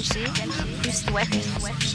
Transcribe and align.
Jamshi, 0.00 0.86
East 0.86 1.10
West. 1.10 1.89